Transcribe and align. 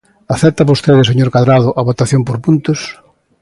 ¿Acepta 0.35 0.69
vostede, 0.71 1.09
señor 1.11 1.29
Cadrado, 1.35 1.69
a 1.73 1.81
votación 1.89 2.21
por 2.27 2.37
puntos? 2.45 2.79